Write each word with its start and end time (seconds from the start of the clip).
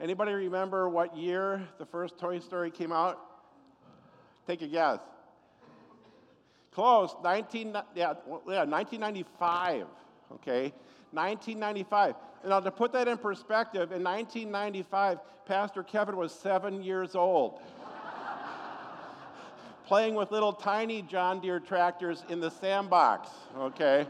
Anybody 0.00 0.32
remember 0.32 0.88
what 0.88 1.16
year 1.16 1.66
the 1.78 1.86
first 1.86 2.18
Toy 2.18 2.38
Story 2.40 2.70
came 2.70 2.92
out? 2.92 3.18
Take 4.46 4.62
a 4.62 4.66
guess. 4.66 5.00
Close. 6.72 7.14
19, 7.22 7.68
yeah, 7.94 8.14
yeah, 8.46 8.64
1995. 8.64 9.86
Okay. 10.32 10.72
1995. 11.12 12.14
Now, 12.46 12.60
to 12.60 12.70
put 12.70 12.92
that 12.92 13.08
in 13.08 13.16
perspective, 13.16 13.92
in 13.92 14.02
1995, 14.02 15.18
Pastor 15.46 15.82
Kevin 15.82 16.16
was 16.16 16.32
seven 16.32 16.82
years 16.82 17.14
old, 17.14 17.60
playing 19.86 20.14
with 20.14 20.30
little 20.30 20.52
tiny 20.52 21.02
John 21.02 21.40
Deere 21.40 21.60
tractors 21.60 22.24
in 22.28 22.40
the 22.40 22.50
sandbox. 22.50 23.30
Okay? 23.56 24.06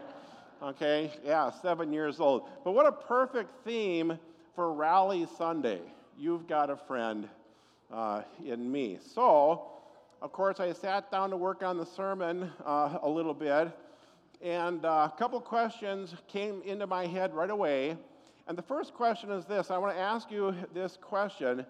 Okay? 0.62 1.12
Yeah, 1.24 1.50
seven 1.50 1.92
years 1.92 2.18
old. 2.18 2.48
But 2.64 2.72
what 2.72 2.86
a 2.86 2.92
perfect 2.92 3.64
theme 3.64 4.18
for 4.54 4.72
Rally 4.72 5.26
Sunday. 5.36 5.80
You've 6.16 6.46
got 6.46 6.70
a 6.70 6.76
friend 6.76 7.28
uh, 7.92 8.22
in 8.44 8.70
me. 8.70 8.98
So, 9.14 9.66
of 10.22 10.32
course, 10.32 10.60
I 10.60 10.72
sat 10.72 11.10
down 11.10 11.30
to 11.30 11.36
work 11.36 11.62
on 11.64 11.76
the 11.76 11.84
sermon 11.84 12.50
uh, 12.64 12.98
a 13.02 13.08
little 13.08 13.34
bit, 13.34 13.68
and 14.40 14.84
uh, 14.84 15.10
a 15.12 15.18
couple 15.18 15.40
questions 15.40 16.14
came 16.28 16.62
into 16.64 16.86
my 16.86 17.06
head 17.06 17.34
right 17.34 17.50
away. 17.50 17.96
And 18.46 18.56
the 18.56 18.62
first 18.62 18.94
question 18.94 19.30
is 19.32 19.44
this 19.44 19.70
I 19.70 19.78
want 19.78 19.94
to 19.94 20.00
ask 20.00 20.30
you 20.30 20.54
this 20.72 20.98
question 21.00 21.66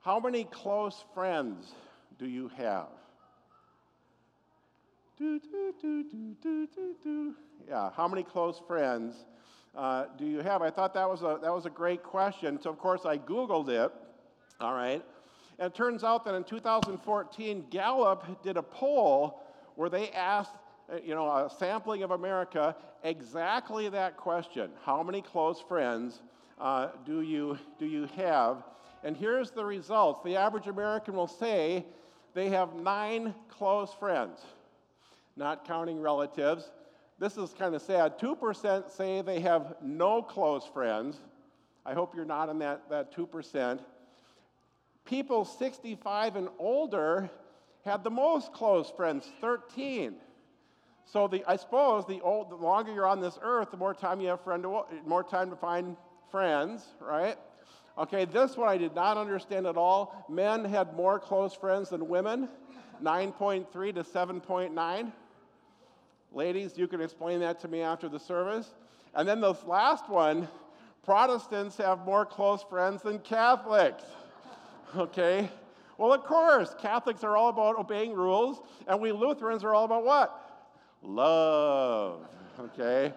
How 0.00 0.20
many 0.20 0.44
close 0.44 1.04
friends 1.14 1.72
do 2.18 2.26
you 2.26 2.50
have? 2.56 2.88
Do, 5.16 5.38
do, 5.38 5.74
do, 5.80 6.04
do, 6.10 6.36
do, 6.42 6.94
do. 7.02 7.34
Yeah, 7.68 7.90
how 7.96 8.08
many 8.08 8.22
close 8.22 8.60
friends 8.66 9.14
uh, 9.76 10.04
do 10.18 10.26
you 10.26 10.40
have? 10.40 10.62
I 10.62 10.70
thought 10.70 10.94
that 10.94 11.08
was, 11.08 11.22
a, 11.22 11.38
that 11.42 11.52
was 11.52 11.66
a 11.66 11.70
great 11.70 12.02
question. 12.02 12.60
So, 12.60 12.70
of 12.70 12.78
course, 12.78 13.06
I 13.06 13.18
Googled 13.18 13.68
it, 13.68 13.92
all 14.60 14.74
right? 14.74 15.02
And 15.58 15.72
it 15.72 15.74
turns 15.74 16.04
out 16.04 16.24
that 16.24 16.34
in 16.34 16.44
2014, 16.44 17.66
Gallup 17.70 18.42
did 18.42 18.56
a 18.56 18.62
poll 18.62 19.42
where 19.76 19.88
they 19.88 20.10
asked, 20.10 20.54
uh, 20.92 20.96
you 21.04 21.14
know, 21.14 21.26
a 21.26 21.50
sampling 21.58 22.02
of 22.02 22.10
America 22.10 22.76
exactly 23.04 23.88
that 23.88 24.16
question 24.16 24.70
How 24.84 25.02
many 25.02 25.22
close 25.22 25.60
friends 25.60 26.20
uh, 26.60 26.88
do, 27.04 27.22
you, 27.22 27.58
do 27.78 27.86
you 27.86 28.08
have? 28.16 28.64
And 29.04 29.16
here's 29.16 29.50
the 29.50 29.64
results 29.64 30.20
the 30.24 30.36
average 30.36 30.66
American 30.66 31.14
will 31.14 31.26
say 31.26 31.84
they 32.34 32.48
have 32.50 32.74
nine 32.74 33.34
close 33.48 33.92
friends, 33.94 34.40
not 35.36 35.66
counting 35.66 36.00
relatives. 36.00 36.70
This 37.22 37.36
is 37.36 37.54
kind 37.56 37.72
of 37.76 37.82
sad. 37.82 38.18
2% 38.18 38.90
say 38.90 39.22
they 39.22 39.38
have 39.38 39.76
no 39.80 40.22
close 40.22 40.66
friends. 40.74 41.20
I 41.86 41.94
hope 41.94 42.16
you're 42.16 42.24
not 42.24 42.48
in 42.48 42.58
that, 42.58 42.90
that 42.90 43.14
2%. 43.14 43.78
People 45.04 45.44
65 45.44 46.34
and 46.34 46.48
older 46.58 47.30
had 47.84 48.02
the 48.02 48.10
most 48.10 48.52
close 48.52 48.90
friends, 48.90 49.30
13. 49.40 50.16
So 51.04 51.28
the, 51.28 51.44
I 51.46 51.54
suppose 51.54 52.08
the, 52.08 52.20
old, 52.22 52.50
the 52.50 52.56
longer 52.56 52.92
you're 52.92 53.06
on 53.06 53.20
this 53.20 53.38
earth, 53.40 53.70
the 53.70 53.76
more 53.76 53.94
time 53.94 54.20
you 54.20 54.26
have 54.26 54.40
friend 54.40 54.64
to, 54.64 54.82
more 55.06 55.22
time 55.22 55.50
to 55.50 55.56
find 55.56 55.96
friends, 56.32 56.84
right? 57.00 57.38
Okay, 57.98 58.24
this 58.24 58.56
one 58.56 58.68
I 58.68 58.78
did 58.78 58.96
not 58.96 59.16
understand 59.16 59.68
at 59.68 59.76
all. 59.76 60.26
Men 60.28 60.64
had 60.64 60.96
more 60.96 61.20
close 61.20 61.54
friends 61.54 61.90
than 61.90 62.08
women, 62.08 62.48
9.3 63.00 63.70
to 63.94 64.02
7.9. 64.02 65.12
Ladies, 66.34 66.78
you 66.78 66.88
can 66.88 67.00
explain 67.00 67.40
that 67.40 67.60
to 67.60 67.68
me 67.68 67.82
after 67.82 68.08
the 68.08 68.18
service. 68.18 68.72
And 69.14 69.28
then 69.28 69.40
this 69.40 69.62
last 69.64 70.08
one 70.08 70.48
Protestants 71.02 71.76
have 71.78 72.04
more 72.06 72.24
close 72.24 72.62
friends 72.62 73.02
than 73.02 73.18
Catholics. 73.18 74.04
Okay? 74.96 75.50
Well, 75.98 76.12
of 76.12 76.22
course, 76.22 76.74
Catholics 76.80 77.24
are 77.24 77.36
all 77.36 77.48
about 77.48 77.78
obeying 77.78 78.14
rules, 78.14 78.60
and 78.86 79.00
we 79.00 79.10
Lutherans 79.10 79.64
are 79.64 79.74
all 79.74 79.84
about 79.84 80.04
what? 80.04 80.70
Love. 81.02 82.20
Okay? 82.58 83.12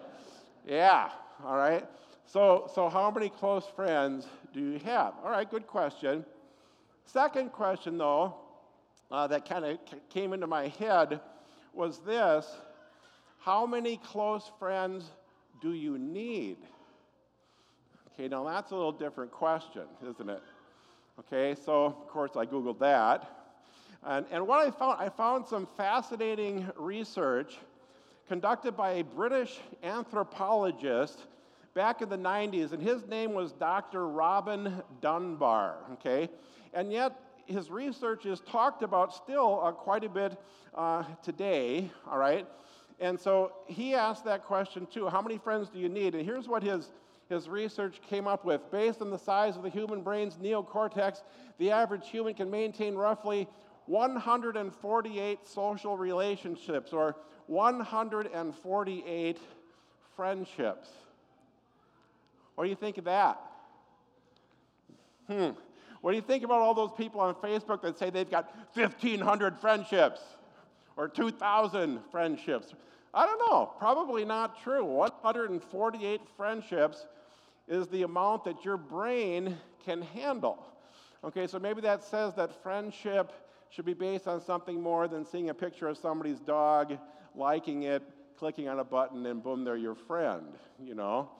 Yeah, 0.66 1.10
all 1.44 1.56
right? 1.56 1.86
So, 2.26 2.68
so 2.74 2.88
how 2.88 3.10
many 3.10 3.28
close 3.28 3.64
friends 3.76 4.26
do 4.52 4.60
you 4.60 4.78
have? 4.80 5.14
All 5.24 5.30
right, 5.30 5.48
good 5.48 5.66
question. 5.66 6.24
Second 7.04 7.52
question, 7.52 7.98
though, 7.98 8.34
uh, 9.12 9.28
that 9.28 9.48
kind 9.48 9.64
of 9.64 9.78
came 10.10 10.32
into 10.32 10.48
my 10.48 10.68
head 10.68 11.20
was 11.72 12.00
this 12.00 12.52
how 13.46 13.64
many 13.64 13.96
close 13.98 14.50
friends 14.58 15.04
do 15.62 15.72
you 15.72 15.98
need? 15.98 16.56
Okay, 18.12 18.26
now 18.26 18.42
that's 18.42 18.72
a 18.72 18.74
little 18.74 18.90
different 18.90 19.30
question, 19.30 19.82
isn't 20.02 20.28
it? 20.28 20.42
Okay, 21.20 21.54
so 21.54 21.84
of 21.84 22.08
course 22.08 22.32
I 22.34 22.44
Googled 22.44 22.80
that. 22.80 23.52
And, 24.04 24.26
and 24.32 24.48
what 24.48 24.66
I 24.66 24.72
found, 24.72 25.00
I 25.00 25.08
found 25.08 25.46
some 25.46 25.68
fascinating 25.76 26.68
research 26.76 27.58
conducted 28.26 28.76
by 28.76 28.94
a 28.94 29.04
British 29.04 29.60
anthropologist 29.84 31.20
back 31.72 32.02
in 32.02 32.08
the 32.08 32.18
90s, 32.18 32.72
and 32.72 32.82
his 32.82 33.06
name 33.06 33.32
was 33.32 33.52
Dr. 33.52 34.08
Robin 34.08 34.82
Dunbar, 35.00 35.76
okay? 35.92 36.28
And 36.74 36.90
yet, 36.90 37.12
his 37.46 37.70
research 37.70 38.26
is 38.26 38.40
talked 38.40 38.82
about 38.82 39.14
still 39.14 39.60
uh, 39.62 39.70
quite 39.70 40.02
a 40.02 40.08
bit 40.08 40.36
uh, 40.74 41.04
today, 41.22 41.92
all 42.10 42.18
right? 42.18 42.44
And 42.98 43.20
so 43.20 43.52
he 43.66 43.94
asked 43.94 44.24
that 44.24 44.44
question 44.44 44.86
too 44.86 45.08
how 45.08 45.20
many 45.20 45.38
friends 45.38 45.68
do 45.68 45.78
you 45.78 45.88
need? 45.88 46.14
And 46.14 46.24
here's 46.24 46.48
what 46.48 46.62
his, 46.62 46.92
his 47.28 47.48
research 47.48 48.00
came 48.08 48.26
up 48.26 48.44
with. 48.44 48.70
Based 48.70 49.02
on 49.02 49.10
the 49.10 49.18
size 49.18 49.56
of 49.56 49.62
the 49.62 49.68
human 49.68 50.02
brain's 50.02 50.36
neocortex, 50.36 51.22
the 51.58 51.70
average 51.70 52.08
human 52.08 52.34
can 52.34 52.50
maintain 52.50 52.94
roughly 52.94 53.48
148 53.86 55.46
social 55.46 55.96
relationships 55.96 56.92
or 56.92 57.16
148 57.46 59.38
friendships. 60.16 60.90
What 62.54 62.64
do 62.64 62.70
you 62.70 62.76
think 62.76 62.98
of 62.98 63.04
that? 63.04 63.38
Hmm. 65.28 65.50
What 66.00 66.12
do 66.12 66.16
you 66.16 66.22
think 66.22 66.44
about 66.44 66.60
all 66.60 66.74
those 66.74 66.92
people 66.96 67.20
on 67.20 67.34
Facebook 67.34 67.82
that 67.82 67.98
say 67.98 68.10
they've 68.10 68.30
got 68.30 68.54
1,500 68.74 69.58
friendships? 69.58 70.20
Or 70.96 71.08
2,000 71.08 72.00
friendships. 72.10 72.74
I 73.12 73.26
don't 73.26 73.38
know, 73.50 73.72
probably 73.78 74.24
not 74.24 74.62
true. 74.62 74.84
148 74.84 76.20
friendships 76.36 77.06
is 77.68 77.86
the 77.88 78.02
amount 78.02 78.44
that 78.44 78.64
your 78.64 78.76
brain 78.76 79.56
can 79.84 80.02
handle. 80.02 80.62
Okay, 81.24 81.46
so 81.46 81.58
maybe 81.58 81.80
that 81.80 82.04
says 82.04 82.34
that 82.34 82.62
friendship 82.62 83.32
should 83.70 83.84
be 83.84 83.94
based 83.94 84.28
on 84.28 84.40
something 84.40 84.80
more 84.80 85.08
than 85.08 85.24
seeing 85.24 85.50
a 85.50 85.54
picture 85.54 85.88
of 85.88 85.98
somebody's 85.98 86.40
dog, 86.40 86.98
liking 87.34 87.84
it, 87.84 88.02
clicking 88.38 88.68
on 88.68 88.78
a 88.78 88.84
button, 88.84 89.24
and 89.26 89.42
boom, 89.42 89.64
they're 89.64 89.76
your 89.76 89.94
friend, 89.94 90.46
you 90.82 90.94
know? 90.94 91.30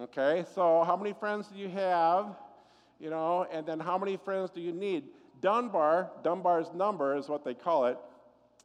Okay, 0.00 0.44
so 0.54 0.82
how 0.84 0.96
many 0.96 1.12
friends 1.12 1.48
do 1.48 1.58
you 1.58 1.68
have? 1.68 2.34
You 2.98 3.10
know, 3.10 3.46
and 3.52 3.66
then 3.66 3.78
how 3.78 3.98
many 3.98 4.16
friends 4.16 4.50
do 4.50 4.60
you 4.60 4.72
need? 4.72 5.04
Dunbar, 5.40 6.10
Dunbar's 6.24 6.72
number 6.74 7.16
is 7.16 7.28
what 7.28 7.44
they 7.44 7.54
call 7.54 7.86
it, 7.86 7.98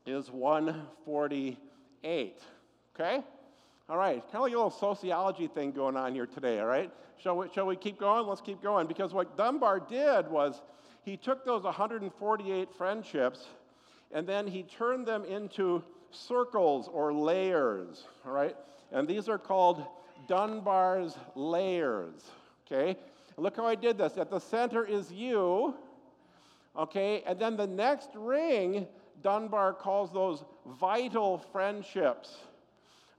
is 0.07 0.31
148. 0.31 2.41
Okay? 2.95 3.23
All 3.89 3.97
right, 3.97 4.21
kind 4.23 4.35
of 4.35 4.41
like 4.41 4.53
a 4.53 4.55
little 4.55 4.69
sociology 4.69 5.47
thing 5.47 5.71
going 5.71 5.95
on 5.95 6.13
here 6.13 6.25
today, 6.25 6.59
all 6.59 6.65
right? 6.65 6.91
Shall 7.17 7.37
we, 7.37 7.47
shall 7.53 7.65
we 7.65 7.77
keep 7.77 7.99
going? 7.99 8.27
Let's 8.27 8.41
keep 8.41 8.61
going. 8.61 8.87
Because 8.87 9.13
what 9.13 9.37
Dunbar 9.37 9.79
did 9.79 10.29
was 10.29 10.61
he 11.03 11.15
took 11.15 11.45
those 11.45 11.63
148 11.63 12.67
friendships 12.77 13.45
and 14.11 14.27
then 14.27 14.47
he 14.47 14.63
turned 14.63 15.05
them 15.05 15.23
into 15.25 15.83
circles 16.11 16.89
or 16.91 17.13
layers, 17.13 18.05
all 18.25 18.31
right? 18.31 18.55
And 18.91 19.07
these 19.07 19.29
are 19.29 19.37
called 19.37 19.85
Dunbar's 20.27 21.15
layers, 21.35 22.23
okay? 22.65 22.97
look 23.37 23.55
how 23.55 23.67
I 23.67 23.75
did 23.75 23.99
this. 23.99 24.17
At 24.17 24.31
the 24.31 24.39
center 24.39 24.83
is 24.83 25.11
you, 25.11 25.75
okay? 26.75 27.21
And 27.25 27.39
then 27.39 27.55
the 27.55 27.67
next 27.67 28.09
ring 28.15 28.87
Dunbar 29.21 29.73
calls 29.73 30.11
those 30.11 30.43
vital 30.79 31.37
friendships. 31.51 32.37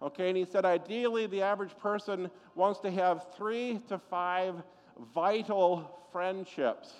Okay, 0.01 0.29
and 0.29 0.37
he 0.37 0.45
said 0.45 0.65
ideally 0.65 1.27
the 1.27 1.43
average 1.43 1.77
person 1.79 2.31
wants 2.55 2.81
to 2.81 2.91
have 2.91 3.27
three 3.37 3.81
to 3.89 3.99
five 3.99 4.55
vital 5.15 5.99
friendships. 6.13 6.93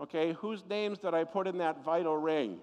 Okay, 0.00 0.32
whose 0.34 0.64
names 0.68 0.98
did 0.98 1.14
I 1.14 1.24
put 1.24 1.46
in 1.46 1.58
that 1.58 1.82
vital 1.84 2.16
ring? 2.16 2.58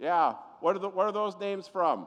Yeah, 0.00 0.34
what 0.60 0.76
are, 0.76 0.78
the, 0.78 0.88
what 0.88 1.06
are 1.06 1.12
those 1.12 1.36
names 1.38 1.66
from? 1.66 2.06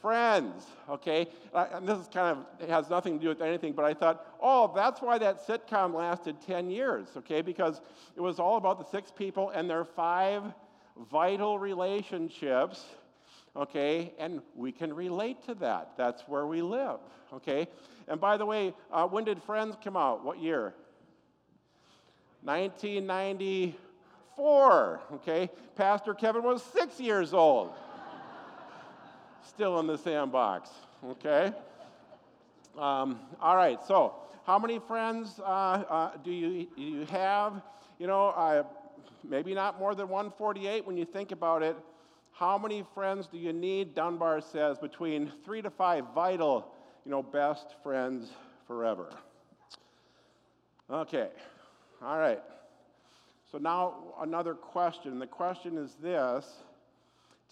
Friends, 0.00 0.66
okay? 0.88 1.28
And 1.54 1.86
this 1.86 1.98
is 1.98 2.08
kind 2.08 2.38
of 2.60 2.68
has 2.68 2.90
nothing 2.90 3.18
to 3.18 3.22
do 3.22 3.28
with 3.28 3.40
anything, 3.40 3.72
but 3.72 3.84
I 3.84 3.94
thought, 3.94 4.26
oh, 4.40 4.72
that's 4.74 5.00
why 5.00 5.18
that 5.18 5.46
sitcom 5.46 5.94
lasted 5.94 6.36
10 6.46 6.70
years, 6.70 7.08
okay? 7.16 7.42
Because 7.42 7.80
it 8.16 8.20
was 8.20 8.38
all 8.38 8.56
about 8.56 8.78
the 8.78 8.84
six 8.84 9.10
people 9.10 9.50
and 9.50 9.68
their 9.68 9.84
five 9.84 10.42
vital 11.10 11.58
relationships, 11.58 12.84
okay? 13.56 14.12
And 14.18 14.40
we 14.54 14.72
can 14.72 14.92
relate 14.92 15.42
to 15.46 15.54
that. 15.56 15.92
That's 15.96 16.22
where 16.22 16.46
we 16.46 16.62
live, 16.62 17.00
okay? 17.32 17.68
And 18.08 18.20
by 18.20 18.36
the 18.36 18.46
way, 18.46 18.74
uh, 18.92 19.06
when 19.06 19.24
did 19.24 19.42
Friends 19.42 19.76
come 19.82 19.96
out? 19.96 20.24
What 20.24 20.38
year? 20.38 20.74
1994. 22.42 25.00
Okay, 25.12 25.50
Pastor 25.76 26.14
Kevin 26.14 26.42
was 26.42 26.62
six 26.62 26.98
years 26.98 27.34
old, 27.34 27.74
still 29.46 29.78
in 29.80 29.86
the 29.86 29.98
sandbox. 29.98 30.70
Okay. 31.04 31.52
Um, 32.78 33.18
all 33.40 33.56
right. 33.56 33.78
So, 33.86 34.14
how 34.46 34.58
many 34.58 34.78
friends 34.78 35.40
uh, 35.40 35.42
uh, 35.42 36.10
do 36.24 36.30
you 36.30 36.66
do 36.76 36.82
you 36.82 37.04
have? 37.06 37.62
You 37.98 38.06
know, 38.06 38.28
uh, 38.28 38.62
maybe 39.22 39.54
not 39.54 39.78
more 39.78 39.94
than 39.94 40.08
148 40.08 40.86
when 40.86 40.96
you 40.96 41.04
think 41.04 41.32
about 41.32 41.62
it. 41.62 41.76
How 42.32 42.56
many 42.56 42.84
friends 42.94 43.26
do 43.26 43.38
you 43.38 43.52
need? 43.52 43.94
Dunbar 43.94 44.40
says 44.40 44.78
between 44.78 45.30
three 45.44 45.60
to 45.62 45.70
five 45.70 46.04
vital, 46.14 46.72
you 47.04 47.10
know, 47.10 47.22
best 47.22 47.74
friends 47.82 48.30
forever. 48.66 49.10
Okay. 50.90 51.28
All 52.02 52.18
right. 52.18 52.40
So 53.52 53.58
now 53.58 54.14
another 54.20 54.54
question. 54.54 55.18
The 55.18 55.26
question 55.26 55.76
is 55.76 55.96
this 56.02 56.46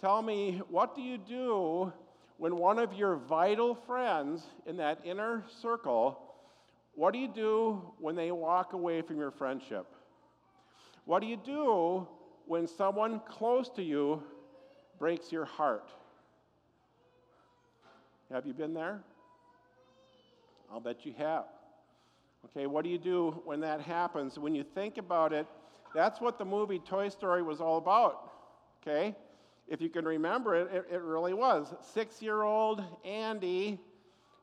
Tell 0.00 0.22
me, 0.22 0.62
what 0.68 0.94
do 0.94 1.02
you 1.02 1.18
do 1.18 1.92
when 2.36 2.56
one 2.56 2.78
of 2.78 2.92
your 2.92 3.16
vital 3.16 3.74
friends 3.74 4.44
in 4.64 4.76
that 4.76 5.00
inner 5.04 5.42
circle, 5.60 6.20
what 6.94 7.12
do 7.12 7.18
you 7.18 7.26
do 7.26 7.82
when 7.98 8.14
they 8.14 8.30
walk 8.30 8.74
away 8.74 9.02
from 9.02 9.18
your 9.18 9.32
friendship? 9.32 9.86
What 11.04 11.20
do 11.20 11.26
you 11.26 11.36
do 11.36 12.06
when 12.46 12.68
someone 12.68 13.20
close 13.28 13.68
to 13.70 13.82
you 13.82 14.22
breaks 15.00 15.32
your 15.32 15.44
heart? 15.44 15.90
Have 18.30 18.46
you 18.46 18.52
been 18.52 18.74
there? 18.74 19.00
I'll 20.70 20.80
bet 20.80 21.04
you 21.04 21.14
have. 21.18 21.46
Okay, 22.44 22.66
what 22.66 22.84
do 22.84 22.90
you 22.90 22.98
do 22.98 23.40
when 23.44 23.60
that 23.60 23.80
happens? 23.80 24.38
When 24.38 24.54
you 24.54 24.62
think 24.62 24.96
about 24.96 25.32
it, 25.32 25.46
that's 25.92 26.20
what 26.20 26.38
the 26.38 26.44
movie 26.44 26.78
Toy 26.78 27.08
Story 27.08 27.42
was 27.42 27.60
all 27.60 27.78
about. 27.78 28.30
Okay? 28.80 29.16
If 29.68 29.82
you 29.82 29.90
can 29.90 30.06
remember 30.06 30.54
it, 30.54 30.70
it, 30.72 30.86
it 30.94 31.02
really 31.02 31.34
was. 31.34 31.74
Six 31.92 32.22
year 32.22 32.42
old 32.42 32.82
Andy 33.04 33.78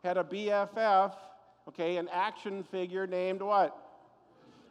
had 0.03 0.17
a 0.17 0.23
BFF, 0.23 1.13
okay, 1.67 1.97
an 1.97 2.07
action 2.11 2.63
figure 2.63 3.07
named 3.07 3.41
what? 3.41 3.75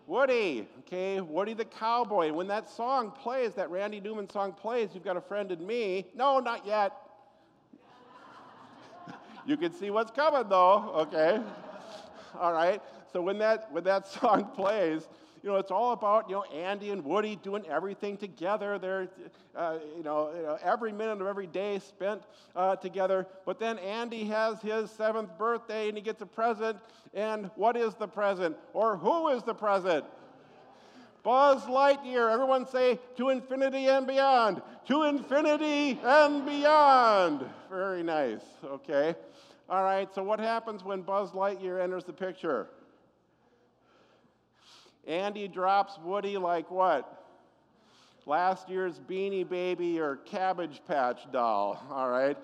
Woody, 0.06 0.68
okay, 0.80 1.20
Woody 1.20 1.54
the 1.54 1.64
cowboy. 1.64 2.30
When 2.32 2.46
that 2.48 2.70
song 2.70 3.10
plays, 3.10 3.54
that 3.54 3.70
Randy 3.70 4.00
Newman 4.00 4.28
song 4.28 4.52
plays, 4.52 4.90
you've 4.94 5.04
got 5.04 5.16
a 5.16 5.20
friend 5.20 5.50
in 5.50 5.66
me. 5.66 6.06
No, 6.14 6.38
not 6.38 6.64
yet. 6.66 6.92
you 9.46 9.56
can 9.56 9.72
see 9.72 9.90
what's 9.90 10.12
coming 10.12 10.48
though, 10.48 10.92
okay? 10.94 11.40
All 12.38 12.52
right. 12.52 12.80
So 13.12 13.22
when 13.22 13.38
that 13.38 13.72
when 13.72 13.84
that 13.84 14.06
song 14.20 14.50
plays, 14.54 15.08
you 15.44 15.50
know, 15.50 15.56
it's 15.56 15.70
all 15.70 15.92
about, 15.92 16.30
you 16.30 16.36
know, 16.36 16.44
Andy 16.44 16.88
and 16.88 17.04
Woody 17.04 17.36
doing 17.36 17.66
everything 17.66 18.16
together. 18.16 18.78
They're, 18.78 19.08
uh, 19.54 19.76
you, 19.94 20.02
know, 20.02 20.32
you, 20.34 20.42
know, 20.42 20.58
every 20.64 20.90
minute 20.90 21.20
of 21.20 21.26
every 21.26 21.46
day 21.46 21.78
spent 21.80 22.22
uh, 22.56 22.76
together. 22.76 23.26
But 23.44 23.58
then 23.58 23.78
Andy 23.78 24.24
has 24.24 24.62
his 24.62 24.90
seventh 24.90 25.36
birthday 25.36 25.88
and 25.88 25.98
he 25.98 26.02
gets 26.02 26.22
a 26.22 26.26
present. 26.26 26.78
And 27.12 27.50
what 27.56 27.76
is 27.76 27.92
the 27.94 28.08
present? 28.08 28.56
Or 28.72 28.96
who 28.96 29.28
is 29.28 29.42
the 29.42 29.52
present? 29.52 30.06
Buzz 31.22 31.60
Lightyear. 31.64 32.32
Everyone 32.32 32.66
say, 32.66 32.98
to 33.18 33.28
infinity 33.28 33.88
and 33.88 34.06
beyond. 34.06 34.62
To 34.88 35.02
infinity 35.02 36.00
and 36.02 36.46
beyond. 36.46 37.44
Very 37.68 38.02
nice. 38.02 38.40
Okay. 38.64 39.14
All 39.68 39.82
right. 39.82 40.08
So, 40.14 40.22
what 40.22 40.40
happens 40.40 40.82
when 40.82 41.02
Buzz 41.02 41.32
Lightyear 41.32 41.82
enters 41.82 42.04
the 42.04 42.14
picture? 42.14 42.68
Andy 45.06 45.48
drops 45.48 45.98
Woody 46.02 46.38
like 46.38 46.70
what? 46.70 47.24
Last 48.26 48.68
year's 48.68 49.00
Beanie 49.00 49.48
Baby 49.48 50.00
or 50.00 50.16
Cabbage 50.16 50.80
Patch 50.86 51.30
doll, 51.30 51.84
all 51.90 52.08
right? 52.08 52.36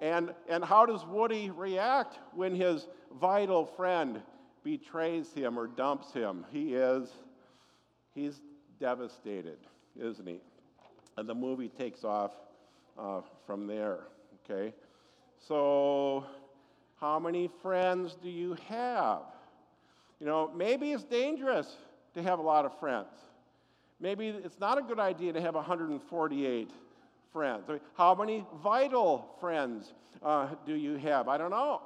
And, 0.00 0.34
and 0.48 0.64
how 0.64 0.86
does 0.86 1.04
Woody 1.06 1.50
react 1.50 2.18
when 2.34 2.54
his 2.54 2.88
vital 3.20 3.64
friend 3.64 4.22
betrays 4.62 5.32
him 5.32 5.58
or 5.58 5.66
dumps 5.66 6.12
him? 6.12 6.44
He 6.50 6.74
is, 6.74 7.10
he's 8.14 8.40
devastated, 8.78 9.58
isn't 9.98 10.26
he? 10.26 10.40
And 11.16 11.28
the 11.28 11.34
movie 11.34 11.68
takes 11.68 12.04
off 12.04 12.32
uh, 12.98 13.20
from 13.46 13.66
there, 13.66 14.00
okay? 14.44 14.74
So, 15.38 16.24
how 17.00 17.18
many 17.18 17.48
friends 17.62 18.16
do 18.22 18.28
you 18.28 18.56
have? 18.68 19.22
You 20.20 20.26
know, 20.26 20.50
maybe 20.54 20.92
it's 20.92 21.04
dangerous 21.04 21.76
to 22.16 22.22
have 22.22 22.38
a 22.38 22.42
lot 22.42 22.64
of 22.64 22.76
friends. 22.80 23.12
Maybe 24.00 24.28
it's 24.28 24.58
not 24.58 24.78
a 24.78 24.82
good 24.82 24.98
idea 24.98 25.34
to 25.34 25.40
have 25.40 25.54
148 25.54 26.70
friends. 27.30 27.64
How 27.94 28.14
many 28.14 28.44
vital 28.62 29.36
friends 29.38 29.92
uh, 30.22 30.48
do 30.66 30.74
you 30.74 30.96
have? 30.96 31.28
I 31.28 31.36
don't 31.36 31.50
know. 31.50 31.82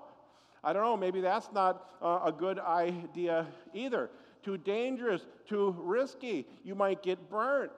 I 0.62 0.72
don't 0.72 0.82
know. 0.82 0.96
Maybe 0.96 1.20
that's 1.20 1.50
not 1.52 1.90
uh, 2.00 2.20
a 2.24 2.32
good 2.32 2.60
idea 2.60 3.46
either. 3.74 4.08
Too 4.44 4.56
dangerous, 4.56 5.26
too 5.48 5.74
risky. 5.78 6.46
You 6.64 6.76
might 6.76 7.02
get 7.02 7.28
burnt. 7.28 7.72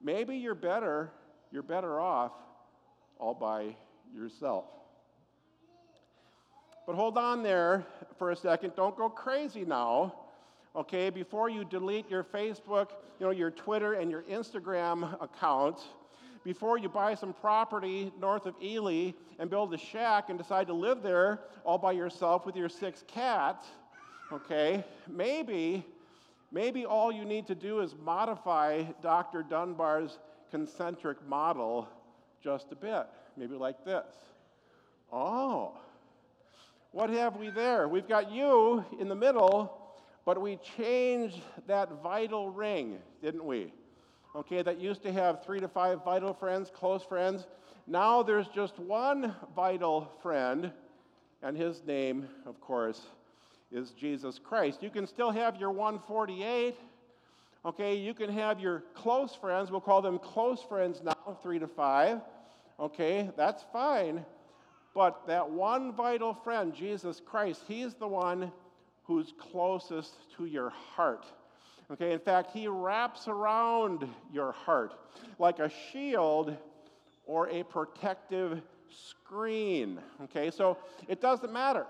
Maybe 0.00 0.36
you're 0.36 0.54
better, 0.54 1.10
you're 1.50 1.62
better 1.62 2.00
off 2.00 2.32
all 3.18 3.34
by 3.34 3.74
yourself. 4.14 4.66
But 6.86 6.94
hold 6.94 7.18
on 7.18 7.42
there 7.42 7.84
for 8.18 8.30
a 8.30 8.36
second. 8.36 8.74
Don't 8.76 8.96
go 8.96 9.08
crazy 9.08 9.64
now 9.64 10.14
okay, 10.76 11.10
before 11.10 11.48
you 11.48 11.64
delete 11.64 12.10
your 12.10 12.24
Facebook, 12.24 12.90
you 13.20 13.26
know, 13.26 13.30
your 13.30 13.50
Twitter 13.50 13.94
and 13.94 14.10
your 14.10 14.22
Instagram 14.22 15.22
accounts, 15.22 15.84
before 16.44 16.78
you 16.78 16.88
buy 16.88 17.14
some 17.14 17.32
property 17.32 18.12
north 18.20 18.44
of 18.46 18.54
Ely 18.62 19.12
and 19.38 19.48
build 19.48 19.72
a 19.72 19.78
shack 19.78 20.28
and 20.28 20.38
decide 20.38 20.66
to 20.66 20.74
live 20.74 21.02
there 21.02 21.40
all 21.64 21.78
by 21.78 21.92
yourself 21.92 22.44
with 22.44 22.56
your 22.56 22.68
six 22.68 23.04
cats, 23.06 23.66
okay, 24.32 24.84
maybe, 25.08 25.86
maybe 26.52 26.84
all 26.84 27.10
you 27.10 27.24
need 27.24 27.46
to 27.46 27.54
do 27.54 27.80
is 27.80 27.94
modify 28.04 28.82
Dr. 29.00 29.42
Dunbar's 29.42 30.18
concentric 30.50 31.26
model 31.26 31.88
just 32.42 32.72
a 32.72 32.76
bit. 32.76 33.06
Maybe 33.36 33.54
like 33.54 33.84
this. 33.84 34.06
Oh, 35.12 35.72
what 36.92 37.10
have 37.10 37.36
we 37.36 37.50
there? 37.50 37.88
We've 37.88 38.06
got 38.06 38.30
you 38.30 38.84
in 39.00 39.08
the 39.08 39.14
middle 39.14 39.83
but 40.24 40.40
we 40.40 40.58
changed 40.76 41.40
that 41.66 42.02
vital 42.02 42.50
ring, 42.50 42.98
didn't 43.22 43.44
we? 43.44 43.72
Okay, 44.34 44.62
that 44.62 44.80
used 44.80 45.02
to 45.02 45.12
have 45.12 45.44
three 45.44 45.60
to 45.60 45.68
five 45.68 46.04
vital 46.04 46.34
friends, 46.34 46.70
close 46.74 47.02
friends. 47.02 47.46
Now 47.86 48.22
there's 48.22 48.48
just 48.48 48.78
one 48.78 49.34
vital 49.54 50.10
friend, 50.22 50.72
and 51.42 51.56
his 51.56 51.82
name, 51.86 52.26
of 52.46 52.60
course, 52.60 53.02
is 53.70 53.90
Jesus 53.90 54.40
Christ. 54.42 54.82
You 54.82 54.90
can 54.90 55.06
still 55.06 55.30
have 55.30 55.56
your 55.60 55.70
148. 55.70 56.74
Okay, 57.66 57.94
you 57.96 58.12
can 58.12 58.30
have 58.30 58.60
your 58.60 58.82
close 58.94 59.34
friends. 59.34 59.70
We'll 59.70 59.80
call 59.80 60.02
them 60.02 60.18
close 60.18 60.62
friends 60.62 61.00
now, 61.02 61.38
three 61.42 61.58
to 61.58 61.66
five. 61.66 62.20
Okay, 62.80 63.30
that's 63.36 63.64
fine. 63.72 64.24
But 64.94 65.26
that 65.26 65.48
one 65.48 65.92
vital 65.92 66.34
friend, 66.34 66.74
Jesus 66.74 67.20
Christ, 67.24 67.62
he's 67.66 67.94
the 67.94 68.06
one 68.06 68.52
who's 69.04 69.32
closest 69.38 70.14
to 70.36 70.46
your 70.46 70.70
heart. 70.70 71.26
Okay, 71.90 72.12
in 72.12 72.18
fact, 72.18 72.50
he 72.52 72.66
wraps 72.66 73.28
around 73.28 74.08
your 74.32 74.52
heart 74.52 74.94
like 75.38 75.58
a 75.58 75.70
shield 75.92 76.56
or 77.26 77.48
a 77.50 77.62
protective 77.62 78.62
screen. 78.90 80.00
Okay, 80.24 80.50
so 80.50 80.78
it 81.08 81.20
doesn't 81.20 81.52
matter. 81.52 81.86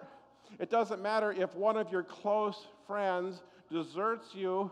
It 0.58 0.70
doesn't 0.70 1.00
matter 1.02 1.32
if 1.32 1.54
one 1.54 1.76
of 1.76 1.90
your 1.90 2.02
close 2.02 2.66
friends 2.86 3.42
deserts 3.72 4.28
you, 4.34 4.70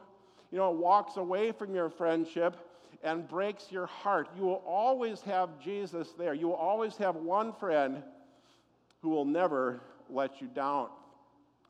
you 0.50 0.58
know, 0.58 0.70
walks 0.70 1.16
away 1.16 1.52
from 1.52 1.74
your 1.74 1.88
friendship 1.88 2.56
and 3.02 3.26
breaks 3.28 3.70
your 3.70 3.86
heart. 3.86 4.28
You 4.36 4.44
will 4.44 4.62
always 4.66 5.20
have 5.22 5.58
Jesus 5.60 6.12
there. 6.18 6.34
You 6.34 6.48
will 6.48 6.54
always 6.54 6.96
have 6.96 7.16
one 7.16 7.52
friend 7.52 8.02
who 9.00 9.08
will 9.08 9.24
never 9.24 9.80
let 10.08 10.40
you 10.40 10.48
down. 10.48 10.88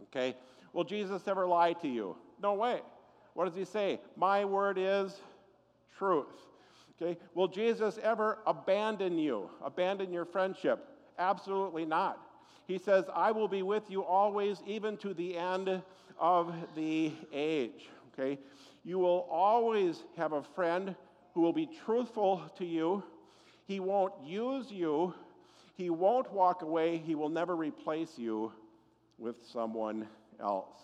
Okay? 0.04 0.36
Will 0.72 0.84
Jesus 0.84 1.22
ever 1.26 1.46
lie 1.46 1.74
to 1.74 1.88
you? 1.88 2.16
No 2.40 2.54
way. 2.54 2.80
What 3.34 3.46
does 3.46 3.54
he 3.54 3.64
say? 3.64 4.00
My 4.16 4.44
word 4.44 4.78
is 4.78 5.18
truth. 5.96 6.26
Okay? 7.00 7.18
Will 7.34 7.48
Jesus 7.48 7.98
ever 8.02 8.38
abandon 8.46 9.18
you, 9.18 9.50
abandon 9.64 10.12
your 10.12 10.24
friendship? 10.24 10.86
Absolutely 11.18 11.84
not. 11.84 12.18
He 12.66 12.78
says, 12.78 13.04
I 13.14 13.32
will 13.32 13.48
be 13.48 13.62
with 13.62 13.90
you 13.90 14.04
always, 14.04 14.62
even 14.66 14.96
to 14.98 15.14
the 15.14 15.36
end 15.36 15.82
of 16.18 16.54
the 16.76 17.12
age. 17.32 17.88
Okay? 18.12 18.38
You 18.84 18.98
will 18.98 19.26
always 19.30 20.02
have 20.16 20.32
a 20.32 20.42
friend 20.42 20.94
who 21.34 21.40
will 21.40 21.52
be 21.52 21.68
truthful 21.84 22.42
to 22.58 22.64
you. 22.64 23.02
He 23.66 23.80
won't 23.80 24.12
use 24.24 24.70
you. 24.70 25.14
He 25.76 25.90
won't 25.90 26.32
walk 26.32 26.62
away. 26.62 26.98
He 26.98 27.14
will 27.14 27.28
never 27.28 27.56
replace 27.56 28.18
you 28.18 28.52
with 29.18 29.36
someone 29.52 30.06
else. 30.42 30.76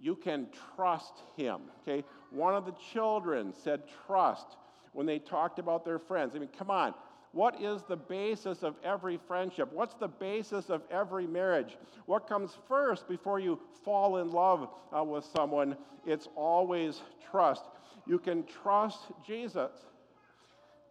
You 0.00 0.14
can 0.14 0.46
trust 0.76 1.14
him. 1.36 1.62
Okay? 1.82 2.04
One 2.30 2.54
of 2.54 2.66
the 2.66 2.74
children 2.92 3.52
said 3.52 3.82
trust 4.06 4.56
when 4.92 5.06
they 5.06 5.18
talked 5.18 5.58
about 5.58 5.84
their 5.84 5.98
friends. 5.98 6.34
I 6.34 6.38
mean, 6.38 6.50
come 6.56 6.70
on. 6.70 6.94
What 7.32 7.60
is 7.60 7.82
the 7.82 7.96
basis 7.96 8.62
of 8.62 8.74
every 8.82 9.18
friendship? 9.28 9.70
What's 9.72 9.94
the 9.94 10.08
basis 10.08 10.70
of 10.70 10.82
every 10.90 11.26
marriage? 11.26 11.76
What 12.06 12.28
comes 12.28 12.56
first 12.66 13.06
before 13.06 13.38
you 13.38 13.60
fall 13.84 14.16
in 14.16 14.30
love 14.30 14.68
uh, 14.96 15.04
with 15.04 15.24
someone? 15.36 15.76
It's 16.06 16.28
always 16.34 17.02
trust. 17.30 17.64
You 18.06 18.18
can 18.18 18.44
trust 18.62 19.00
Jesus 19.26 19.70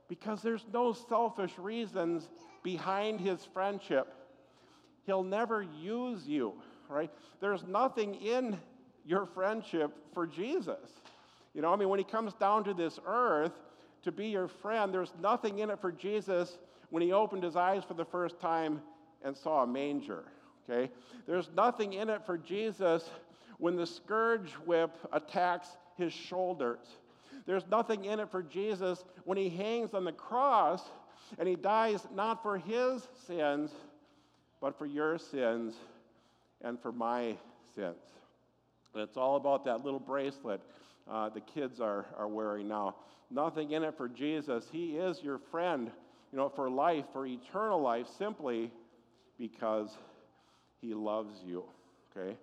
because 0.07 0.41
there's 0.41 0.65
no 0.71 0.93
selfish 0.93 1.57
reasons 1.57 2.29
behind 2.63 3.19
his 3.19 3.43
friendship. 3.53 4.13
He'll 5.05 5.23
never 5.23 5.63
use 5.63 6.27
you, 6.27 6.53
right? 6.89 7.11
There's 7.39 7.63
nothing 7.63 8.15
in 8.15 8.57
your 9.05 9.25
friendship 9.25 9.91
for 10.13 10.27
Jesus. 10.27 10.91
You 11.53 11.61
know, 11.61 11.73
I 11.73 11.75
mean, 11.75 11.89
when 11.89 11.99
he 11.99 12.05
comes 12.05 12.33
down 12.33 12.63
to 12.65 12.73
this 12.73 12.99
earth 13.05 13.53
to 14.03 14.11
be 14.11 14.27
your 14.27 14.47
friend, 14.47 14.93
there's 14.93 15.13
nothing 15.21 15.59
in 15.59 15.69
it 15.69 15.79
for 15.79 15.91
Jesus 15.91 16.57
when 16.89 17.01
he 17.01 17.11
opened 17.11 17.43
his 17.43 17.55
eyes 17.55 17.83
for 17.83 17.93
the 17.93 18.05
first 18.05 18.39
time 18.39 18.81
and 19.23 19.35
saw 19.35 19.63
a 19.63 19.67
manger, 19.67 20.23
okay? 20.69 20.91
There's 21.25 21.49
nothing 21.55 21.93
in 21.93 22.09
it 22.09 22.25
for 22.25 22.37
Jesus 22.37 23.09
when 23.57 23.75
the 23.75 23.87
scourge 23.87 24.51
whip 24.65 24.95
attacks 25.11 25.69
his 25.97 26.13
shoulders. 26.13 26.85
There's 27.45 27.65
nothing 27.71 28.05
in 28.05 28.19
it 28.19 28.29
for 28.29 28.43
Jesus 28.43 29.03
when 29.23 29.37
he 29.37 29.49
hangs 29.49 29.93
on 29.93 30.03
the 30.03 30.11
cross 30.11 30.83
and 31.39 31.47
he 31.47 31.55
dies 31.55 32.07
not 32.13 32.43
for 32.43 32.57
his 32.57 33.07
sins, 33.25 33.71
but 34.61 34.77
for 34.77 34.85
your 34.85 35.17
sins 35.17 35.75
and 36.63 36.79
for 36.79 36.91
my 36.91 37.35
sins. 37.75 37.95
It's 38.95 39.17
all 39.17 39.35
about 39.35 39.65
that 39.65 39.83
little 39.83 39.99
bracelet 39.99 40.61
uh, 41.09 41.29
the 41.29 41.41
kids 41.41 41.79
are, 41.79 42.05
are 42.17 42.27
wearing 42.27 42.67
now. 42.67 42.95
Nothing 43.29 43.71
in 43.71 43.83
it 43.83 43.95
for 43.95 44.09
Jesus. 44.09 44.65
He 44.71 44.97
is 44.97 45.21
your 45.21 45.37
friend, 45.37 45.91
you 46.31 46.37
know, 46.37 46.49
for 46.49 46.69
life, 46.69 47.05
for 47.13 47.25
eternal 47.25 47.81
life, 47.81 48.07
simply 48.17 48.71
because 49.37 49.89
he 50.81 50.93
loves 50.93 51.35
you. 51.45 51.63
Okay? 52.15 52.35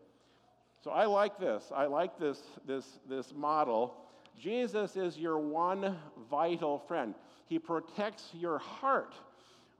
So 0.83 0.91
I 0.91 1.07
like 1.07 1.39
this. 1.39 1.65
I 1.75 1.87
like 1.87 2.19
this, 2.19 2.41
this, 2.67 2.87
this 3.09 3.33
model 3.35 3.97
Jesus 4.41 4.97
is 4.97 5.17
your 5.17 5.39
one 5.39 5.97
vital 6.31 6.79
friend. 6.89 7.15
He 7.47 7.59
protects 7.59 8.31
your 8.35 8.59
heart, 8.59 9.15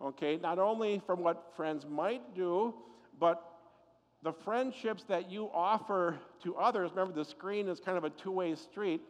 okay, 0.01 0.37
not 0.37 0.59
only 0.59 1.03
from 1.07 1.21
what 1.21 1.53
friends 1.57 1.85
might 1.87 2.35
do, 2.35 2.75
but 3.19 3.43
the 4.25 4.33
friendships 4.33 5.05
that 5.05 5.31
you 5.31 5.51
offer 5.53 6.17
to 6.43 6.57
others. 6.57 6.91
Remember, 6.91 7.13
the 7.13 7.27
screen 7.27 7.69
is 7.69 7.79
kind 7.79 7.99
of 7.99 8.05
a 8.05 8.11
two 8.11 8.33
way 8.33 8.55
street. 8.55 9.03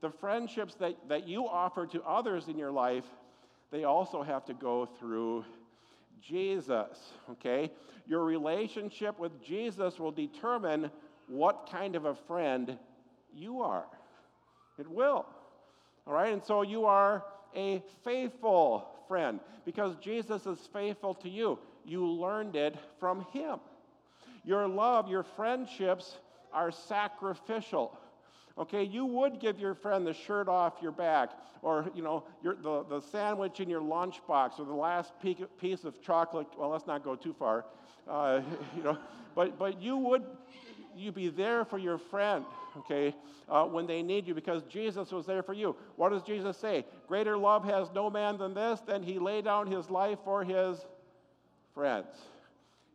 The 0.00 0.10
friendships 0.10 0.74
that, 0.76 0.96
that 1.08 1.28
you 1.28 1.46
offer 1.46 1.86
to 1.88 2.02
others 2.02 2.48
in 2.48 2.58
your 2.58 2.72
life, 2.72 3.04
they 3.70 3.84
also 3.84 4.22
have 4.22 4.46
to 4.46 4.54
go 4.54 4.86
through 4.98 5.44
Jesus, 6.22 7.12
okay? 7.30 7.70
Your 8.08 8.24
relationship 8.24 9.18
with 9.18 9.40
Jesus 9.44 9.98
will 9.98 10.10
determine 10.10 10.90
what 11.28 11.68
kind 11.70 11.94
of 11.94 12.06
a 12.06 12.14
friend 12.14 12.78
you 13.34 13.60
are. 13.60 13.84
It 14.78 14.88
will. 14.88 15.26
All 16.06 16.14
right? 16.14 16.32
And 16.32 16.42
so 16.42 16.62
you 16.62 16.86
are 16.86 17.24
a 17.54 17.82
faithful 18.04 18.88
friend 19.06 19.38
because 19.66 19.96
Jesus 19.96 20.46
is 20.46 20.58
faithful 20.72 21.14
to 21.16 21.28
you. 21.28 21.58
You 21.84 22.06
learned 22.06 22.56
it 22.56 22.76
from 22.98 23.26
him. 23.32 23.60
Your 24.44 24.66
love, 24.66 25.08
your 25.08 25.22
friendships 25.22 26.18
are 26.52 26.70
sacrificial. 26.70 27.98
Okay, 28.58 28.82
you 28.82 29.06
would 29.06 29.40
give 29.40 29.58
your 29.58 29.74
friend 29.74 30.06
the 30.06 30.12
shirt 30.12 30.48
off 30.48 30.74
your 30.82 30.92
back, 30.92 31.30
or 31.62 31.90
you 31.94 32.02
know, 32.02 32.24
your, 32.42 32.56
the, 32.56 32.84
the 32.84 33.00
sandwich 33.00 33.60
in 33.60 33.70
your 33.70 33.80
lunchbox, 33.80 34.58
or 34.58 34.66
the 34.66 34.74
last 34.74 35.12
piece 35.58 35.84
of 35.84 36.02
chocolate. 36.02 36.46
Well, 36.58 36.68
let's 36.68 36.86
not 36.86 37.02
go 37.02 37.16
too 37.16 37.34
far, 37.38 37.64
uh, 38.06 38.42
you 38.76 38.82
know. 38.82 38.98
But 39.34 39.58
but 39.58 39.80
you 39.80 39.96
would 39.96 40.24
you 40.94 41.12
be 41.12 41.28
there 41.28 41.64
for 41.64 41.78
your 41.78 41.96
friend, 41.96 42.44
okay, 42.76 43.14
uh, 43.48 43.64
when 43.64 43.86
they 43.86 44.02
need 44.02 44.26
you 44.26 44.34
because 44.34 44.62
Jesus 44.64 45.10
was 45.10 45.26
there 45.26 45.42
for 45.42 45.54
you. 45.54 45.74
What 45.96 46.10
does 46.10 46.22
Jesus 46.22 46.56
say? 46.56 46.84
Greater 47.08 47.38
love 47.38 47.64
has 47.64 47.88
no 47.94 48.10
man 48.10 48.38
than 48.38 48.54
this, 48.54 48.80
than 48.80 49.02
he 49.02 49.18
laid 49.18 49.44
down 49.44 49.66
his 49.66 49.90
life 49.90 50.18
for 50.24 50.44
his 50.44 50.84
friends. 51.74 52.06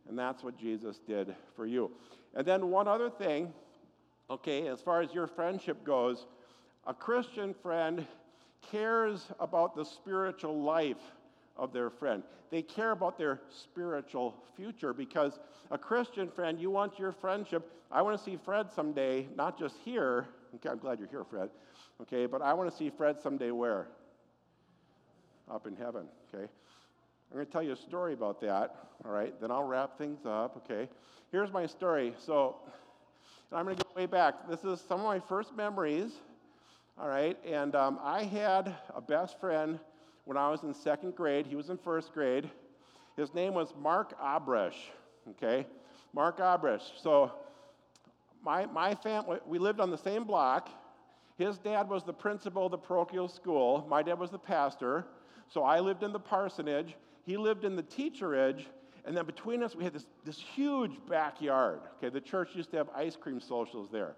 And 0.08 0.18
that's 0.18 0.44
what 0.44 0.58
Jesus 0.58 1.00
did 1.06 1.36
for 1.56 1.66
you. 1.66 1.92
And 2.36 2.46
then 2.46 2.70
one 2.70 2.88
other 2.88 3.10
thing, 3.10 3.54
okay, 4.30 4.68
as 4.68 4.82
far 4.82 5.02
as 5.02 5.14
your 5.14 5.28
friendship 5.28 5.84
goes, 5.84 6.26
a 6.86 6.94
Christian 6.94 7.54
friend 7.54 8.06
cares 8.72 9.26
about 9.40 9.76
the 9.76 9.84
spiritual 9.84 10.62
life 10.62 10.98
of 11.56 11.74
their 11.74 11.90
friend. 11.90 12.24
They 12.50 12.62
care 12.62 12.92
about 12.92 13.18
their 13.18 13.42
spiritual 13.50 14.36
future 14.56 14.94
because 14.94 15.40
a 15.72 15.78
Christian 15.78 16.30
friend, 16.30 16.60
you 16.60 16.70
want 16.70 16.98
your 16.98 17.12
friendship. 17.12 17.70
I 17.92 18.02
want 18.02 18.18
to 18.18 18.24
see 18.24 18.38
Fred 18.38 18.72
someday, 18.72 19.28
not 19.36 19.60
just 19.60 19.76
here. 19.84 20.28
Okay, 20.56 20.70
I'm 20.70 20.78
glad 20.78 21.00
you're 21.00 21.10
here, 21.10 21.26
Fred. 21.26 21.50
Okay, 22.02 22.26
but 22.26 22.42
I 22.42 22.54
want 22.54 22.70
to 22.70 22.76
see 22.76 22.90
Fred 22.90 23.22
someday 23.22 23.52
where? 23.52 23.88
Up 25.52 25.68
in 25.68 25.76
heaven, 25.76 26.06
okay? 26.34 26.50
I'm 27.30 27.36
going 27.36 27.46
to 27.46 27.52
tell 27.52 27.64
you 27.64 27.74
a 27.74 27.78
story 27.78 28.14
about 28.14 28.40
that, 28.42 28.76
all 29.04 29.12
right? 29.12 29.34
Then 29.42 29.52
I'll 29.52 29.64
wrap 29.64 29.98
things 29.98 30.20
up, 30.26 30.56
okay? 30.58 30.90
Here's 31.30 31.52
my 31.52 31.66
story. 31.66 32.14
So, 32.18 32.56
I'm 33.52 33.66
going 33.66 33.76
to 33.76 33.84
go 33.84 33.90
way 33.96 34.06
back. 34.06 34.50
This 34.50 34.64
is 34.64 34.82
some 34.88 35.02
of 35.02 35.06
my 35.06 35.20
first 35.20 35.56
memories, 35.56 36.12
all 36.98 37.10
right? 37.10 37.38
And 37.46 37.76
um, 37.76 38.00
I 38.02 38.24
had 38.24 38.74
a 38.96 39.02
best 39.02 39.40
friend 39.42 39.78
when 40.24 40.38
I 40.38 40.50
was 40.50 40.64
in 40.64 40.74
second 40.74 41.16
grade. 41.16 41.46
He 41.46 41.56
was 41.56 41.70
in 41.70 41.78
first 41.78 42.14
grade. 42.14 42.50
His 43.18 43.34
name 43.34 43.54
was 43.54 43.74
Mark 43.78 44.18
Abresh, 44.22 44.76
okay? 45.32 45.68
Mark 46.14 46.40
Abresh. 46.40 46.82
So 47.02 47.34
my, 48.42 48.68
my 48.68 48.96
family, 48.96 49.40
we 49.46 49.60
lived 49.60 49.82
on 49.82 49.92
the 49.92 49.98
same 49.98 50.24
block. 50.24 50.70
His 51.38 51.58
dad 51.58 51.90
was 51.90 52.04
the 52.04 52.14
principal 52.14 52.66
of 52.68 52.72
the 52.72 52.78
parochial 52.78 53.28
school. 53.28 53.86
My 53.90 54.02
dad 54.02 54.18
was 54.18 54.32
the 54.32 54.40
pastor. 54.40 55.06
So 55.50 55.64
I 55.64 55.82
lived 55.82 56.04
in 56.04 56.14
the 56.14 56.20
parsonage. 56.20 56.96
He 57.28 57.36
lived 57.36 57.66
in 57.66 57.76
the 57.76 57.84
teacherage, 57.84 58.64
And 59.06 59.16
then 59.16 59.26
between 59.26 59.62
us, 59.62 59.76
we 59.76 59.84
had 59.84 59.94
this, 59.94 60.06
this 60.26 60.40
huge 60.40 60.94
backyard. 61.10 61.82
Okay, 61.98 62.10
the 62.10 62.22
church 62.22 62.56
used 62.56 62.72
to 62.72 62.78
have 62.78 62.90
ice 62.96 63.16
cream 63.16 63.40
socials 63.40 63.90
there. 63.92 64.16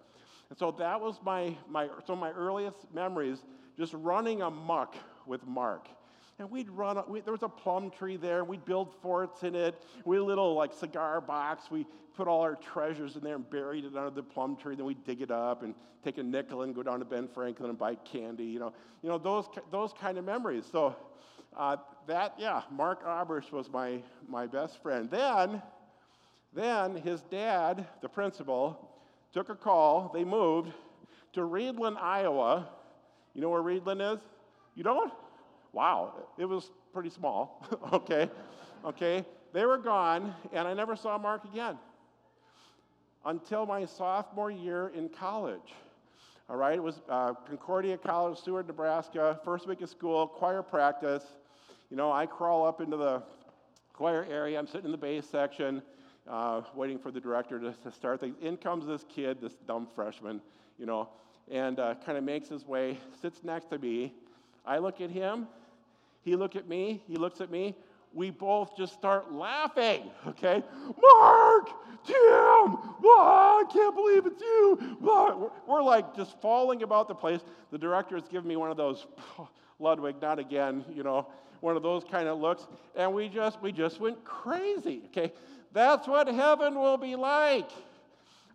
And 0.50 0.58
so 0.58 0.72
that 0.78 1.02
was 1.02 1.20
my, 1.24 1.56
my, 1.68 1.88
some 2.06 2.14
of 2.14 2.20
my 2.20 2.32
earliest 2.32 2.92
memories, 2.94 3.44
just 3.78 3.94
running 3.94 4.44
amuck 4.44 4.96
with 5.26 5.46
Mark. 5.46 5.88
And 6.38 6.50
we'd 6.50 6.70
run, 6.70 7.02
we, 7.08 7.22
there 7.22 7.34
was 7.34 7.44
a 7.44 7.50
plum 7.50 7.92
tree 7.92 8.16
there. 8.16 8.44
We'd 8.44 8.64
build 8.64 8.94
forts 9.02 9.44
in 9.44 9.56
it. 9.56 9.84
We 10.06 10.16
had 10.16 10.22
a 10.22 10.26
little 10.26 10.54
like 10.54 10.74
cigar 10.74 11.20
box. 11.20 11.70
We 11.70 11.86
put 12.16 12.28
all 12.28 12.42
our 12.42 12.56
treasures 12.56 13.16
in 13.16 13.24
there 13.24 13.36
and 13.36 13.50
buried 13.50 13.86
it 13.86 13.96
under 13.96 14.12
the 14.12 14.24
plum 14.24 14.56
tree. 14.56 14.76
Then 14.76 14.86
we'd 14.86 15.04
dig 15.04 15.22
it 15.22 15.32
up 15.32 15.64
and 15.64 15.74
take 16.04 16.18
a 16.20 16.24
nickel 16.24 16.62
and 16.62 16.74
go 16.74 16.84
down 16.84 17.00
to 17.00 17.06
Ben 17.06 17.28
Franklin 17.28 17.70
and 17.70 17.78
buy 17.78 17.96
candy. 17.96 18.46
You 18.46 18.60
know, 18.60 18.74
you 19.02 19.10
know 19.10 19.18
those, 19.18 19.46
those 19.72 19.94
kind 19.94 20.18
of 20.18 20.26
memories. 20.26 20.66
So 20.72 20.96
uh, 21.56 21.78
that, 22.08 22.36
yeah, 22.38 22.62
Mark 22.72 23.06
Abersh 23.06 23.52
was 23.52 23.70
my, 23.70 24.02
my 24.28 24.48
best 24.48 24.82
friend. 24.82 25.10
Then, 25.10 25.62
then 26.54 26.96
his 26.96 27.22
dad, 27.24 27.88
the 28.02 28.10
principal, 28.10 28.90
took 29.34 29.50
a 29.50 29.56
call. 29.56 30.12
They 30.14 30.24
moved 30.24 30.72
to 31.34 31.42
Readlyn, 31.42 31.98
Iowa. 31.98 32.70
You 33.34 33.42
know 33.42 33.50
where 33.50 33.62
Readlyn 33.62 34.16
is? 34.16 34.20
You 34.76 34.84
don't? 34.84 35.12
wow, 35.74 36.14
it 36.38 36.46
was 36.46 36.72
pretty 36.94 37.10
small, 37.10 37.66
okay? 37.94 38.30
Okay? 38.86 39.26
They 39.54 39.66
were 39.66 39.78
gone, 39.78 40.34
and 40.54 40.68
I 40.68 40.74
never 40.74 40.96
saw 40.96 41.18
Mark 41.18 41.44
again 41.46 41.78
until 43.26 43.66
my 43.66 43.86
sophomore 43.86 44.52
year 44.52 44.92
in 44.96 45.10
college. 45.10 45.74
All 46.50 46.56
right, 46.56 46.74
it 46.74 46.82
was 46.82 47.02
uh, 47.08 47.36
Concordia 47.48 47.96
College, 47.96 48.40
Seward, 48.40 48.66
Nebraska, 48.66 49.40
first 49.46 49.68
week 49.68 49.82
of 49.82 49.90
school, 49.90 50.26
choir 50.26 50.64
practice. 50.64 51.24
You 51.92 51.96
know, 51.96 52.12
I 52.12 52.26
crawl 52.26 52.66
up 52.66 52.82
into 52.82 52.98
the 52.98 53.22
choir 53.94 54.26
area, 54.28 54.58
I'm 54.58 54.66
sitting 54.66 54.86
in 54.86 54.92
the 54.92 54.98
bass 54.98 55.30
section, 55.30 55.84
uh, 56.28 56.62
waiting 56.74 56.98
for 56.98 57.12
the 57.12 57.20
director 57.20 57.60
to, 57.60 57.72
to, 57.84 57.92
start 57.92 58.20
things. 58.20 58.36
In 58.42 58.58
comes 58.58 58.88
this 58.88 59.06
kid, 59.08 59.40
this 59.40 59.58
dumb 59.68 59.88
freshman, 59.94 60.42
you 60.80 60.88
know, 60.88 61.10
and 61.52 61.80
uh, 61.80 61.94
kind 62.04 62.18
of 62.18 62.24
makes 62.24 62.50
his 62.50 62.66
way, 62.66 62.98
sits 63.22 63.44
next 63.44 63.70
to 63.70 63.78
me. 63.78 64.12
I 64.66 64.80
look 64.80 65.02
at 65.02 65.12
him, 65.12 65.48
he 66.24 66.36
looked 66.36 66.56
at 66.56 66.68
me, 66.68 67.04
he 67.08 67.16
looks 67.16 67.42
at 67.42 67.52
me. 67.52 67.76
We 68.14 68.32
both 68.32 68.76
just 68.76 68.94
start 68.94 69.32
laughing, 69.32 70.10
okay? 70.28 70.64
Mark, 71.00 71.68
Tim, 72.06 72.16
oh, 72.16 73.64
I 73.64 73.72
can't 73.72 73.96
believe 73.96 74.26
it's 74.26 74.42
you. 74.42 74.98
Oh, 75.04 75.52
we're 75.68 75.84
like 75.84 76.16
just 76.16 76.40
falling 76.42 76.82
about 76.82 77.08
the 77.08 77.14
place. 77.14 77.42
The 77.72 77.78
director 77.78 78.16
has 78.16 78.28
given 78.28 78.48
me 78.48 78.56
one 78.56 78.72
of 78.72 78.78
those, 78.78 79.06
Ludwig, 79.80 80.16
not 80.22 80.40
again, 80.40 80.84
you 80.94 81.04
know, 81.04 81.28
one 81.62 81.78
of 81.78 81.84
those 81.84 82.04
kind 82.04 82.28
of 82.28 82.40
looks. 82.40 82.68
And 82.96 83.14
we 83.14 83.30
just, 83.30 83.62
we 83.62 83.72
just 83.72 84.00
went 84.00 84.24
crazy, 84.24 85.04
okay? 85.08 85.32
That's 85.72 86.08
what 86.08 86.28
heaven 86.28 86.76
will 86.76 86.98
be 86.98 87.16
like. 87.16 87.70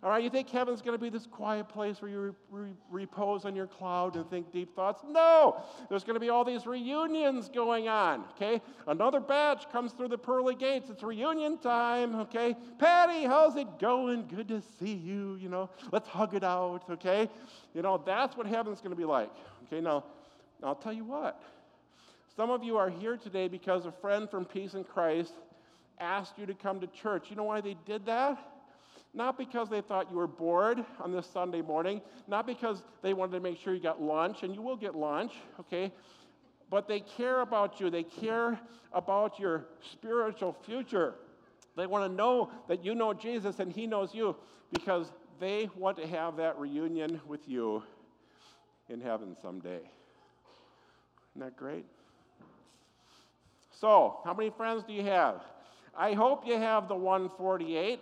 All 0.05 0.11
right, 0.11 0.23
you 0.23 0.29
think 0.29 0.51
heaven's 0.51 0.83
going 0.83 0.95
to 0.95 1.01
be 1.01 1.09
this 1.09 1.25
quiet 1.25 1.67
place 1.67 1.99
where 1.99 2.11
you 2.11 2.19
re- 2.19 2.31
re- 2.51 2.73
repose 2.91 3.43
on 3.43 3.55
your 3.55 3.65
cloud 3.65 4.15
and 4.15 4.29
think 4.29 4.51
deep 4.51 4.75
thoughts? 4.75 5.01
No, 5.03 5.63
there's 5.89 6.03
going 6.03 6.13
to 6.13 6.19
be 6.19 6.29
all 6.29 6.45
these 6.45 6.67
reunions 6.67 7.49
going 7.49 7.87
on, 7.87 8.23
okay? 8.35 8.61
Another 8.85 9.19
batch 9.19 9.67
comes 9.71 9.93
through 9.93 10.09
the 10.09 10.17
pearly 10.19 10.53
gates. 10.53 10.91
It's 10.91 11.01
reunion 11.01 11.57
time, 11.57 12.13
okay? 12.17 12.55
Patty, 12.77 13.23
how's 13.23 13.55
it 13.55 13.79
going? 13.79 14.27
Good 14.27 14.47
to 14.49 14.61
see 14.79 14.93
you, 14.93 15.39
you 15.41 15.49
know. 15.49 15.71
Let's 15.91 16.07
hug 16.07 16.35
it 16.35 16.43
out, 16.43 16.83
okay? 16.87 17.27
You 17.73 17.81
know, 17.81 17.99
that's 18.05 18.37
what 18.37 18.45
heaven's 18.45 18.81
going 18.81 18.91
to 18.91 18.95
be 18.95 19.05
like, 19.05 19.31
okay? 19.65 19.81
Now, 19.81 20.03
I'll 20.61 20.75
tell 20.75 20.93
you 20.93 21.03
what. 21.03 21.41
Some 22.35 22.51
of 22.51 22.63
you 22.63 22.77
are 22.77 22.91
here 22.91 23.17
today 23.17 23.47
because 23.47 23.87
a 23.87 23.91
friend 23.91 24.29
from 24.29 24.45
Peace 24.45 24.75
in 24.75 24.83
Christ 24.83 25.33
asked 25.99 26.37
you 26.37 26.45
to 26.45 26.53
come 26.53 26.79
to 26.81 26.87
church. 26.87 27.31
You 27.31 27.37
know 27.37 27.45
why 27.45 27.61
they 27.61 27.75
did 27.87 28.05
that? 28.05 28.37
Not 29.15 29.37
because 29.37 29.69
they 29.69 29.79
thought 29.79 30.11
you 30.11 30.17
were 30.17 30.27
bored 30.27 30.83
on 30.99 31.13
this 31.13 31.25
Sunday 31.25 31.61
morning, 31.61 32.01
not 32.27 32.45
because 32.45 32.83
they 33.01 33.13
wanted 33.13 33.31
to 33.31 33.39
make 33.39 33.57
sure 33.57 33.73
you 33.73 33.79
got 33.79 34.01
lunch, 34.01 34.43
and 34.43 34.53
you 34.53 34.61
will 34.61 34.75
get 34.75 34.93
lunch, 34.93 35.31
okay? 35.57 35.91
But 36.69 36.89
they 36.89 36.99
care 36.99 37.39
about 37.39 37.79
you. 37.79 37.89
They 37.89 38.03
care 38.03 38.59
about 38.91 39.39
your 39.39 39.67
spiritual 39.91 40.53
future. 40.65 41.15
They 41.77 41.87
want 41.87 42.11
to 42.11 42.13
know 42.13 42.51
that 42.67 42.83
you 42.83 42.93
know 42.93 43.13
Jesus 43.13 43.59
and 43.59 43.71
He 43.71 43.87
knows 43.87 44.13
you 44.13 44.35
because 44.73 45.11
they 45.39 45.69
want 45.77 45.95
to 45.97 46.07
have 46.07 46.35
that 46.37 46.57
reunion 46.59 47.21
with 47.25 47.47
you 47.47 47.83
in 48.89 48.99
heaven 48.99 49.35
someday. 49.41 49.79
Isn't 51.35 51.41
that 51.41 51.55
great? 51.55 51.85
So, 53.71 54.19
how 54.25 54.33
many 54.33 54.49
friends 54.49 54.83
do 54.83 54.91
you 54.93 55.03
have? 55.03 55.41
I 55.97 56.13
hope 56.13 56.45
you 56.45 56.57
have 56.57 56.87
the 56.89 56.95
148. 56.95 57.99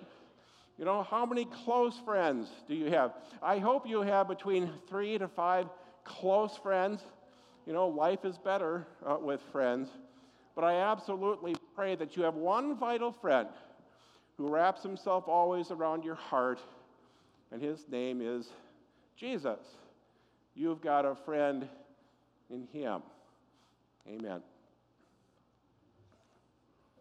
You 0.77 0.85
know, 0.85 1.03
how 1.03 1.25
many 1.25 1.45
close 1.45 1.99
friends 2.03 2.47
do 2.67 2.73
you 2.73 2.89
have? 2.89 3.13
I 3.41 3.59
hope 3.59 3.87
you 3.87 4.01
have 4.01 4.27
between 4.27 4.71
three 4.89 5.17
to 5.17 5.27
five 5.27 5.67
close 6.03 6.57
friends. 6.57 7.01
You 7.65 7.73
know, 7.73 7.87
life 7.87 8.25
is 8.25 8.37
better 8.37 8.87
uh, 9.05 9.17
with 9.21 9.39
friends. 9.51 9.89
But 10.55 10.63
I 10.63 10.75
absolutely 10.75 11.55
pray 11.75 11.95
that 11.95 12.17
you 12.17 12.23
have 12.23 12.35
one 12.35 12.77
vital 12.77 13.11
friend 13.11 13.47
who 14.37 14.49
wraps 14.49 14.81
himself 14.81 15.27
always 15.27 15.71
around 15.71 16.03
your 16.03 16.15
heart, 16.15 16.59
and 17.51 17.61
his 17.61 17.85
name 17.89 18.21
is 18.21 18.47
Jesus. 19.15 19.59
You've 20.55 20.81
got 20.81 21.05
a 21.05 21.15
friend 21.25 21.67
in 22.49 22.67
him. 22.71 23.01
Amen. 24.07 24.41